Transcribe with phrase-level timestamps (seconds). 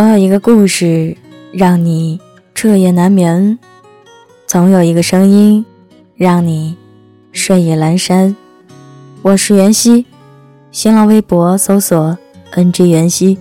[0.00, 1.14] 总有一个故事
[1.52, 2.18] 让你
[2.54, 3.58] 彻夜难眠，
[4.46, 5.62] 总有一个声音
[6.16, 6.74] 让你
[7.32, 8.34] 睡意阑珊。
[9.20, 10.06] 我是袁熙，
[10.72, 12.16] 新浪微博搜索
[12.54, 13.38] “ng 袁熙”，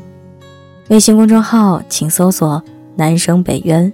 [0.91, 2.61] 微信公众号请搜索
[2.97, 3.93] “南生北渊”。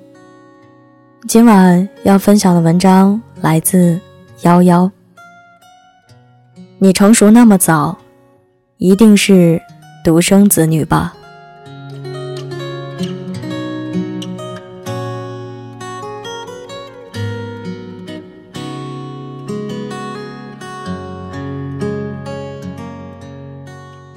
[1.29, 4.01] 今晚要分享的文章来自
[4.41, 4.89] 幺幺。
[6.79, 7.95] 你成熟那么早，
[8.77, 9.61] 一定是
[10.03, 11.15] 独生子女吧？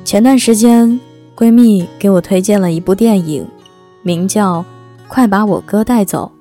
[0.09, 0.99] 前段时间，
[1.37, 3.47] 闺蜜给我推荐了一部电影，
[4.01, 4.61] 名叫
[5.07, 6.33] 《快把我哥带走》，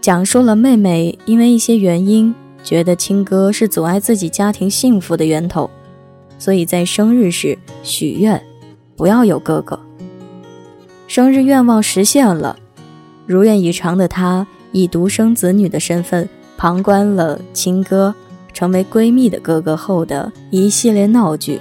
[0.00, 2.34] 讲述了妹妹因为一些原因，
[2.64, 5.70] 觉得亲哥是阻碍自己家庭幸福的源头，
[6.36, 8.42] 所以在生日时许愿
[8.96, 9.78] 不要有哥哥。
[11.06, 12.58] 生日愿望实现了，
[13.24, 18.12] 如愿以偿的她以独生子女的身份旁观了亲哥
[18.52, 21.60] 成为闺蜜的哥哥后的一系列闹剧。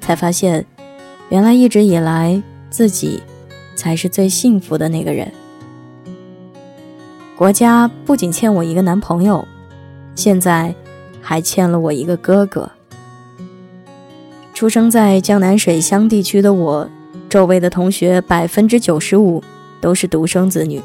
[0.00, 0.64] 才发现，
[1.28, 3.22] 原来一直以来自己
[3.76, 5.30] 才是最幸福的那个人。
[7.36, 9.46] 国家不仅欠我一个男朋友，
[10.14, 10.74] 现在
[11.22, 12.70] 还欠了我一个哥哥。
[14.52, 16.88] 出生在江南水乡地区的我，
[17.28, 19.42] 周围的同学百分之九十五
[19.80, 20.82] 都是独生子女，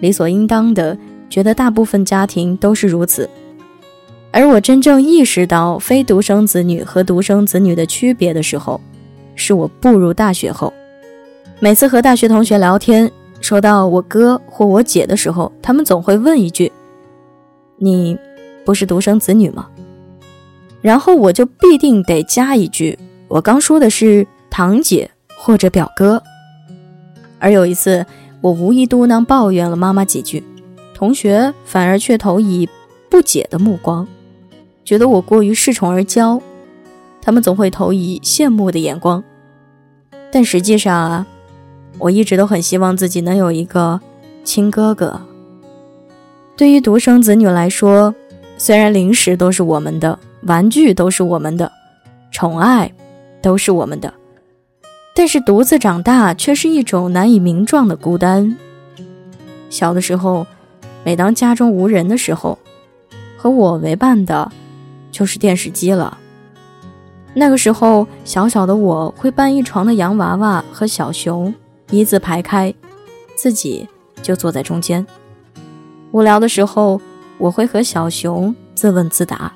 [0.00, 0.96] 理所应当的
[1.28, 3.28] 觉得大部分家庭都是如此。
[4.30, 8.80] 而我真正意识到非独生子女和独生子女的区别的时候，
[9.34, 10.72] 是我步入大学后。
[11.60, 16.70] 每次和大学同学聊天，说到我哥或我姐的时候，他们总会问一句
[17.78, 18.16] ：“你
[18.64, 19.68] 不是独生子女吗？”
[20.82, 22.96] 然后我就必定得加一句
[23.26, 26.22] ：“我刚说的是堂姐或者表哥。”
[27.40, 28.04] 而有一次，
[28.40, 30.44] 我无意嘟囔抱怨了妈妈几句，
[30.94, 32.68] 同学反而却投以
[33.10, 34.06] 不解的目光。
[34.88, 36.40] 觉得我过于恃宠而骄，
[37.20, 39.22] 他们总会投以羡慕的眼光。
[40.32, 41.26] 但实际上啊，
[41.98, 44.00] 我一直都很希望自己能有一个
[44.44, 45.20] 亲哥哥。
[46.56, 48.14] 对于独生子女来说，
[48.56, 51.70] 虽然零食都是我们的，玩具都是我们的，
[52.32, 52.90] 宠爱
[53.42, 54.14] 都是我们的，
[55.14, 58.56] 但是独自长大却是一种难以名状的孤单。
[59.68, 60.46] 小的时候，
[61.04, 62.58] 每当家中无人的时候，
[63.36, 64.50] 和我为伴的。
[65.10, 66.18] 就是电视机了。
[67.34, 71.54] 那个时候，小小的我会搬一床的洋娃娃和小熊
[71.90, 72.74] 一字排开，
[73.36, 73.88] 自己
[74.22, 75.06] 就坐在中间。
[76.10, 77.00] 无聊的时候，
[77.36, 79.52] 我会和小熊自问自答。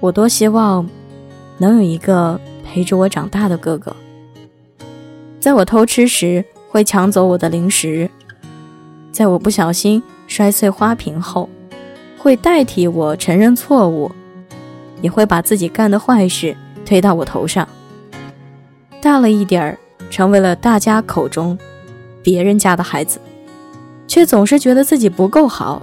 [0.00, 0.88] 我多希望
[1.56, 3.96] 能有一个陪着我长大的哥哥，
[5.40, 8.10] 在我偷吃时会抢走我的零食，
[9.10, 11.48] 在我不小心摔碎花瓶后。
[12.18, 14.10] 会代替我承认错误，
[15.00, 17.66] 也会把自己干的坏事推到我头上。
[19.00, 19.78] 大了一点儿，
[20.10, 21.56] 成为了大家口中
[22.22, 23.20] 别人家的孩子，
[24.08, 25.80] 却总是觉得自己不够好，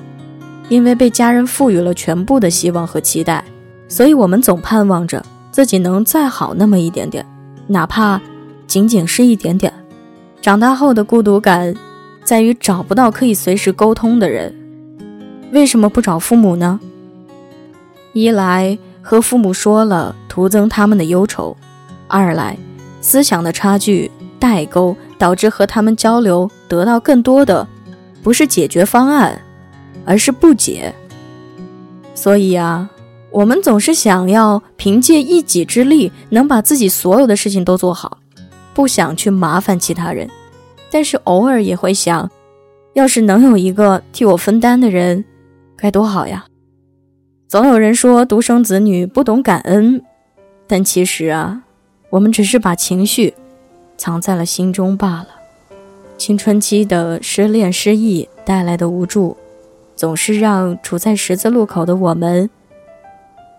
[0.68, 3.44] 因为被家人赋予了全部的希望和期待，
[3.88, 7.26] 所以我们总盼望着自己能再好那么一点点，
[7.68, 8.20] 哪怕
[8.68, 9.72] 仅仅是一点点。
[10.42, 11.74] 长大后的孤独感，
[12.24, 14.54] 在于找不到可以随时沟通的人。
[15.52, 16.80] 为什么不找父母呢？
[18.14, 21.56] 一来和父母说了，徒增他们的忧愁；
[22.08, 22.58] 二来，
[23.02, 27.68] 思想的差距代沟导致和他们交流得到更多的，
[28.24, 29.42] 不是解决方案，
[30.06, 30.94] 而是不解。
[32.14, 32.90] 所以啊，
[33.32, 38.18] 我们总是想要凭借一己之力能把自己所有的事情都做好，
[38.74, 40.30] 不想去麻烦其他人，
[40.90, 42.30] 但是偶尔也会想，
[42.94, 45.24] 要是能有一个替我分担的人。
[45.78, 46.46] 该多好呀！
[47.48, 50.02] 总有人说独生子女不懂感恩，
[50.68, 51.62] 但其实啊，
[52.10, 53.34] 我们只是把情绪
[53.98, 55.28] 藏在了心中罢了。
[56.18, 59.38] 青春期的失恋失意带来的无助，
[59.96, 62.50] 总是让处在十字路口的我们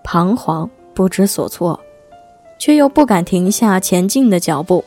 [0.03, 1.79] 彷徨不知所措，
[2.59, 4.85] 却又不敢停下前进的脚步。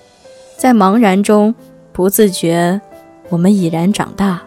[0.57, 1.55] 在茫然中，
[1.93, 2.81] 不自觉，
[3.29, 4.41] 我们已然长大。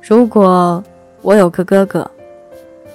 [0.00, 0.84] 如果。
[1.22, 2.10] 我有个哥哥，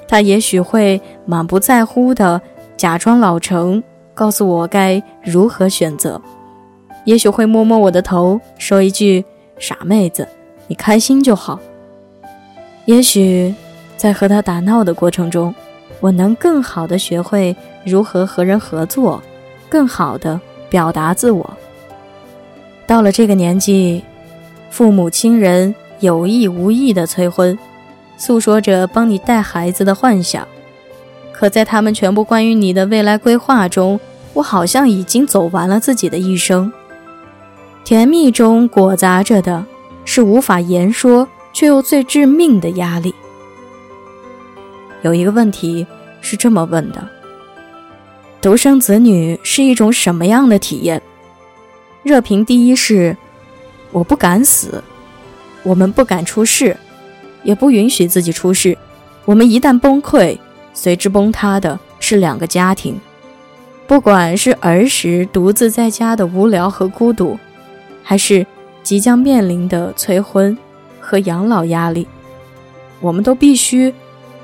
[0.07, 2.41] 他也许会满不在乎的
[2.77, 3.83] 假装老成，
[4.13, 6.21] 告诉我该如何选择；
[7.05, 9.23] 也许会摸摸我的头，说一句
[9.59, 10.27] “傻妹子，
[10.67, 11.55] 你开心就好”；
[12.85, 13.53] 也许
[13.97, 15.53] 在和他打闹的过程中，
[15.99, 19.21] 我能更好的学会如何和人合作，
[19.69, 20.39] 更好的
[20.69, 21.57] 表达自我，
[22.87, 24.03] 到了这个年纪，
[24.69, 27.57] 父母亲人有意无意的催婚，
[28.21, 30.47] 诉说着帮你带孩子的幻想。
[31.31, 33.99] 可在他们全部关于你的未来规划中，
[34.33, 36.71] 我好像已经走完了自己的一生。
[37.83, 39.65] 甜蜜中裹杂着的
[40.05, 43.15] 是无法言说却又最致命的压力。
[45.01, 45.87] 有一个问题
[46.21, 47.03] 是这么问的：
[48.39, 51.01] 独生子女是一种什么样的体验？
[52.03, 53.17] 热评第一是：
[53.91, 54.83] 我不敢死，
[55.63, 56.77] 我们不敢出事，
[57.43, 58.77] 也不允许自己出事。
[59.25, 60.37] 我们一旦崩溃。
[60.73, 62.97] 随之崩塌的是两个家庭，
[63.87, 67.37] 不管是儿时独自在家的无聊和孤独，
[68.01, 68.47] 还是
[68.81, 70.57] 即将面临的催婚
[71.01, 72.07] 和养老压力，
[73.01, 73.93] 我们都必须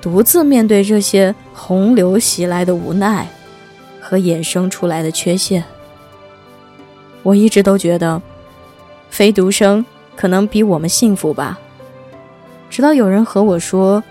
[0.02, 3.26] 独自面对这些洪流袭来的无奈
[4.02, 5.64] 和衍生出来的缺陷。
[7.24, 8.22] 我一直都觉得，
[9.10, 9.86] 非独生
[10.18, 11.58] 可能比我们幸福吧，
[12.70, 14.04] 直到有人和我说。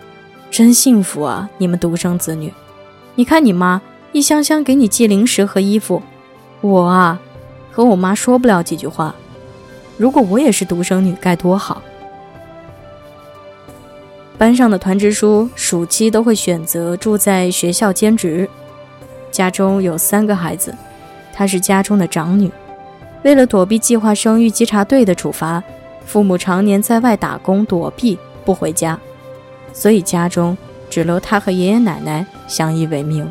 [0.48, 1.50] 真幸福啊！
[1.58, 2.50] 你们独生子女，
[3.16, 3.82] 你看你妈
[4.12, 6.00] 一箱箱给你寄零食和衣服，
[6.62, 7.20] 我啊，
[7.70, 9.14] 和我妈说不了几句话。
[9.98, 11.82] 如果我也是独生女，该多好！
[14.38, 18.48] 班上的团支书暑期都会选择住在学校兼职，
[19.30, 20.74] 家中有三个孩子，
[21.34, 22.50] 她是家中的长女。
[23.24, 25.62] 为了躲避计划生育稽查队的处罚，
[26.06, 28.98] 父母常年在外打工躲避，不回家。
[29.74, 30.56] 所以家中
[30.88, 33.30] 只留他和爷爷奶奶相依为命。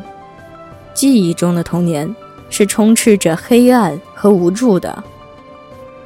[0.94, 2.14] 记忆中的童年
[2.48, 5.02] 是充斥着黑暗和无助的。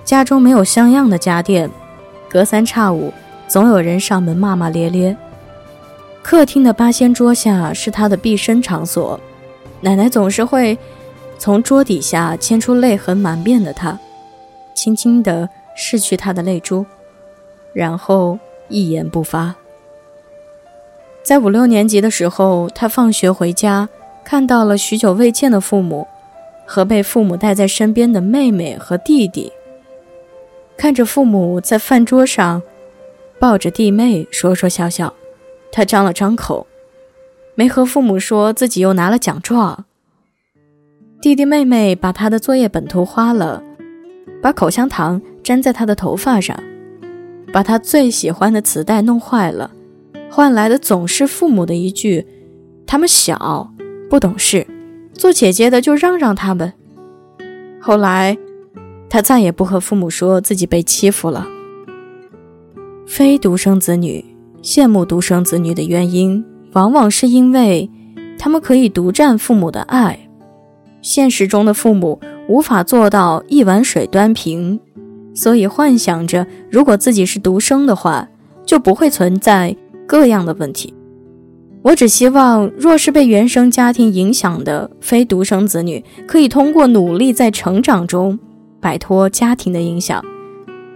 [0.02, 1.70] 家中没有像样的家电，
[2.28, 3.12] 隔三差五
[3.46, 5.16] 总有人上门骂骂咧咧。
[6.22, 9.20] 客厅的八仙桌下是他的毕生场所，
[9.80, 10.76] 奶奶总是会
[11.38, 13.98] 从桌底下牵出泪痕满面的他，
[14.74, 16.84] 轻轻地拭去他的泪珠，
[17.72, 18.38] 然后
[18.70, 19.54] 一言不发。
[21.22, 23.90] 在五六年级的时候，他放学回家，
[24.24, 26.08] 看到了许久未见的父母
[26.64, 29.52] 和被父母带在身边的妹妹和弟弟。
[30.78, 32.62] 看着父母在饭桌上
[33.38, 35.12] 抱着弟妹说说笑笑，
[35.70, 36.66] 他张了张口，
[37.54, 39.84] 没和父母说自己又拿了奖状。
[41.20, 43.62] 弟弟妹妹把他的作业本涂花了，
[44.40, 46.58] 把口香糖粘在他的头发上，
[47.52, 49.70] 把他最喜欢的磁带弄坏了。
[50.30, 52.26] 换来的总是父母的一句
[52.86, 53.72] ：“他们小，
[54.08, 54.66] 不懂事，
[55.12, 56.72] 做姐姐的就让让他们。”
[57.80, 58.36] 后来，
[59.08, 61.46] 他再也不和父母说自己被欺负了。
[63.06, 64.24] 非独生子女
[64.62, 66.44] 羡慕独生子女的原因，
[66.74, 67.90] 往往是因为
[68.38, 70.28] 他们可以独占父母的爱。
[71.02, 74.78] 现实中的父母无法做到一碗水端平，
[75.34, 78.28] 所以幻想着如果自己是独生的话，
[78.64, 79.76] 就不会存在。
[80.06, 80.92] 各样的问题，
[81.82, 88.36] 我只希望，若是被原生家庭影响的非独生子女，可以通过努力在成长中
[88.80, 90.20] 摆脱家庭的影响，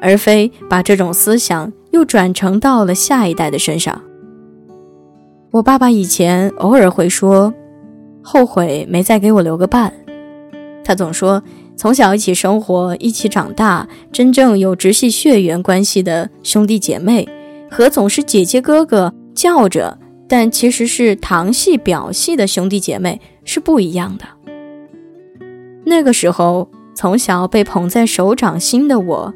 [0.00, 4.02] 而非把这种思想又转成到了下一代的身上。
[5.52, 7.54] 我爸爸以前偶尔会说，
[8.20, 9.92] 后悔没再给我留个伴。
[10.82, 11.40] 他总说，
[11.76, 17.28] 从小一起生活、一起长大，真正有直系血缘关系的兄弟姐妹。
[17.70, 24.24] 和总是姐姐哥哥叫着，但其实是堂系表系的兄弟姐妹是不一样的。
[25.84, 29.34] 那个时候，从小被捧在手掌心的我，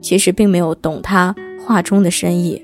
[0.00, 1.34] 其实并没有懂他
[1.66, 2.62] 话中的深意。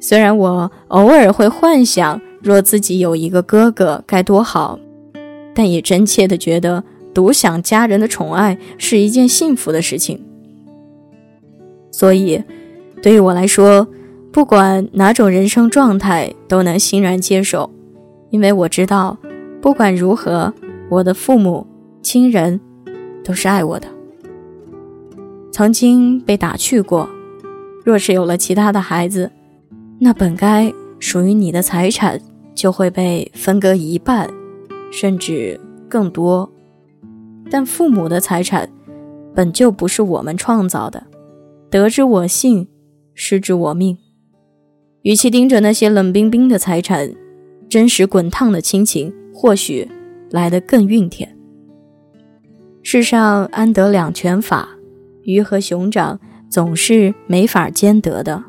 [0.00, 4.80] 虽然我偶尔会幻想，若自己有一个哥哥该多好，
[5.54, 6.82] 但也真切的觉得
[7.12, 10.24] 独享家人的宠爱是一件幸福的事情。
[11.90, 12.42] 所以。
[13.02, 13.84] 对于我来说，
[14.30, 17.68] 不管哪种人生状态都能欣然接受，
[18.30, 19.18] 因为我知道，
[19.60, 20.54] 不管如何，
[20.88, 21.66] 我的父母
[22.00, 22.60] 亲人
[23.24, 23.88] 都是爱我的。
[25.50, 27.10] 曾经被打趣过，
[27.84, 29.32] 若是有了其他的孩子，
[29.98, 32.20] 那本该属于你的财产
[32.54, 34.30] 就会被分割一半，
[34.92, 36.48] 甚至更多。
[37.52, 38.66] 但父母的财产
[39.34, 41.04] 本就不是我们创造的，
[41.68, 42.66] 得之我幸。
[43.14, 43.98] 失之我命，
[45.02, 47.12] 与其盯着那些冷冰冰的财产，
[47.68, 49.86] 真实滚烫的亲情或许
[50.30, 51.36] 来得更熨帖。
[52.82, 54.66] 世上安得两全法，
[55.24, 56.18] 鱼和熊掌
[56.48, 58.42] 总是没法兼得的。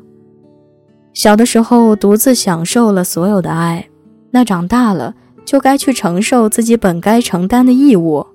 [1.12, 3.90] 小的时候独自享受了所有的爱，
[4.30, 8.26] 那长大了就该去承受自己本该承担的义务。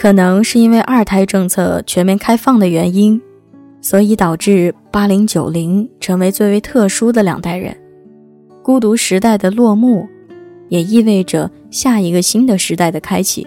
[0.00, 3.20] 可能是因为二胎政策全面开放的原因，
[3.82, 7.76] 所以导致八零九零成为最为特殊的两代人。
[8.62, 10.08] 孤独时代的落幕，
[10.70, 13.46] 也意味着下一个新的时代的开启。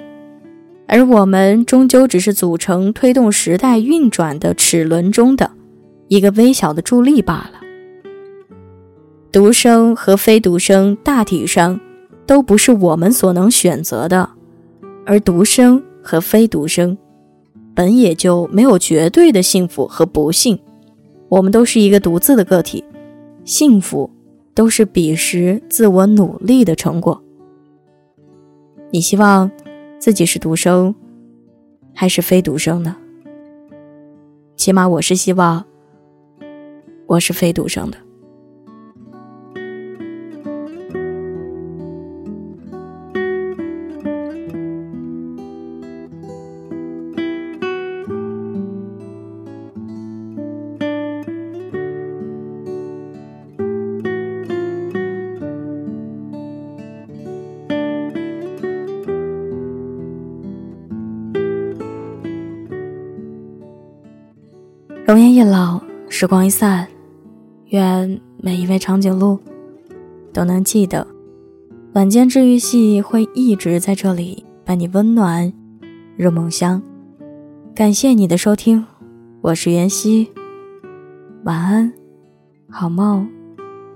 [0.87, 5.49] 而我们终究只是组成推动时代运转的齿轮中的
[6.07, 7.61] 一个微小的助力罢了。
[9.31, 11.79] 独生和非独生，大体上
[12.27, 14.29] 都不是我们所能选择的，
[15.03, 16.97] 而独生和非独生，
[17.73, 20.59] 本也就没有绝对的幸福和不幸。
[21.29, 22.83] 我们都是一个独自的个体，
[23.45, 24.09] 幸福
[24.53, 27.23] 都是彼时自我努力的成果。
[28.91, 29.49] 你希望？
[29.97, 30.93] 自己是独生，
[31.95, 32.97] 还是非独生呢？
[34.57, 35.65] 起码我是希望，
[37.07, 37.97] 我是非独生的。
[65.05, 66.87] 容颜一老，时光一散，
[67.65, 69.37] 愿每一位长颈鹿
[70.31, 71.05] 都能记得，
[71.91, 75.51] 晚间治愈系会一直在这里伴你温暖
[76.15, 76.81] 入梦乡。
[77.75, 78.85] 感谢你的收听，
[79.41, 80.31] 我是袁熙，
[81.43, 81.91] 晚安，
[82.69, 83.27] 好梦，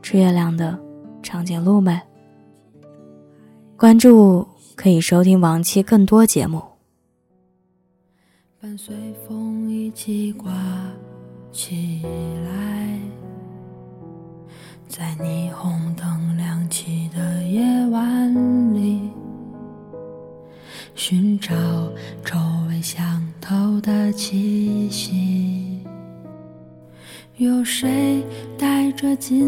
[0.02, 0.78] 吃月亮的
[1.24, 1.98] 长颈鹿们。
[3.78, 4.46] 关注
[4.76, 6.62] 可以收听往期更多节目。
[8.60, 8.96] 伴随
[9.28, 10.52] 风一起刮
[11.52, 12.02] 起
[12.44, 13.00] 来，
[14.88, 19.12] 在霓虹灯亮起的夜晚里，
[20.96, 21.54] 寻找
[22.26, 22.36] 臭
[22.68, 25.80] 味相投的气息。
[27.36, 28.24] 有谁
[28.58, 29.47] 带着金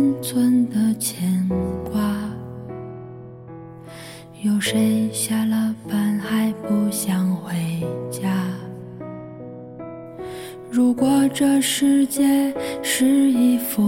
[11.62, 13.82] 世界是一幅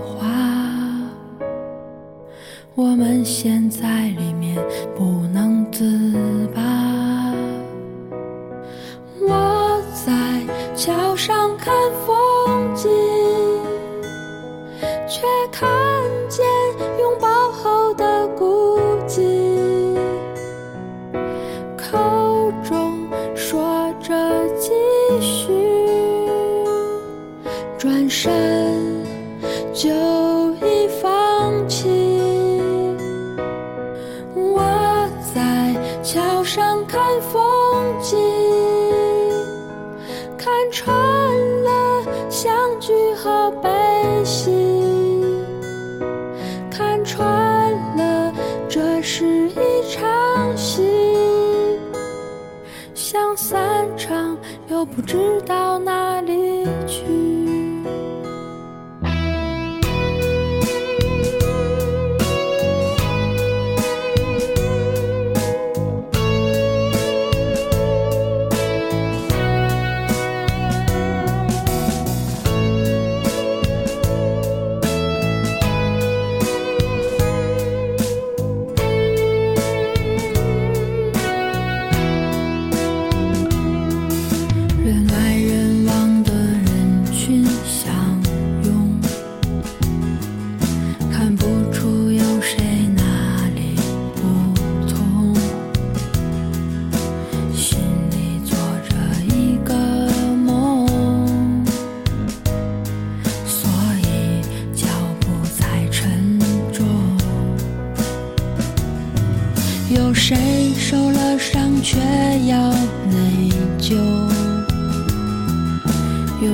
[0.00, 0.26] 画，
[2.74, 4.56] 我们现在里面
[4.96, 5.17] 不
[55.08, 55.57] 知道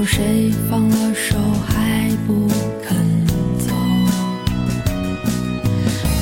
[0.06, 2.46] 谁放了手还不
[2.82, 2.94] 肯
[3.58, 3.74] 走？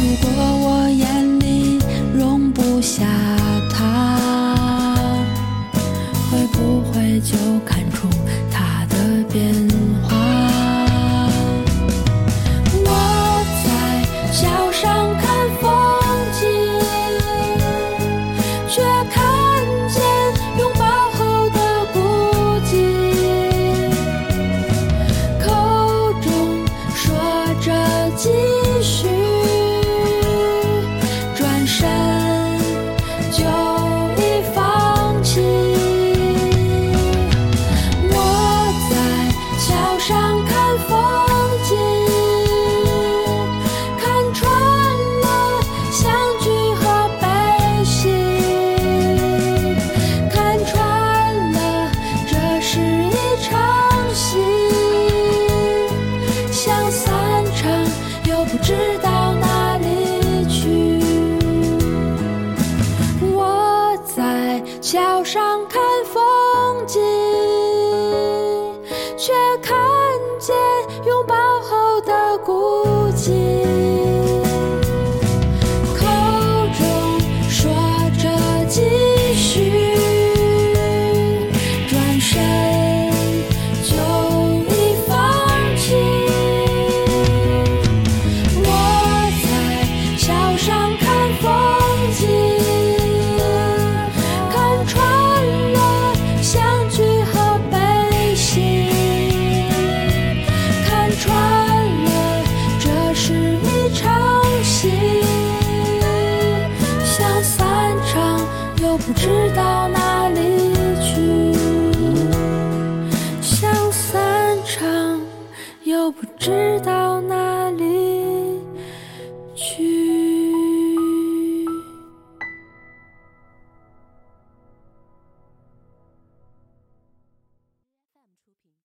[0.00, 1.78] 如果我眼里
[2.16, 3.04] 容不下
[3.70, 4.96] 他，
[6.30, 7.36] 会不会就
[66.84, 67.21] 记